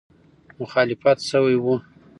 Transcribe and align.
مخالفت 0.59 1.17
سوی 1.29 1.55
وو. 1.63 1.75